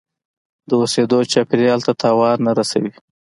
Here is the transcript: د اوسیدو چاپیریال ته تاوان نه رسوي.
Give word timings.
د 0.67 0.69
اوسیدو 0.81 1.19
چاپیریال 1.31 1.79
ته 1.85 1.93
تاوان 2.01 2.37
نه 2.45 2.51
رسوي. 2.59 2.91